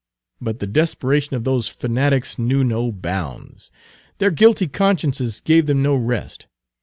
[0.41, 3.69] But the desperation of those fanatics knew no bounds;
[4.17, 6.47] their guilty consciences gave them no rest.